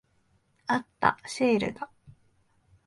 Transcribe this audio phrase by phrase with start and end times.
[0.65, 1.19] あった。
[1.27, 1.91] シールだ。